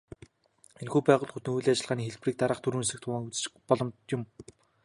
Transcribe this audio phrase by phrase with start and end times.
[0.81, 4.21] Энэхүү байгууллагуудын үйл ажиллагааны хэлбэрийг дараах дөрвөн хэсэгт хуваан үзэж болох юм.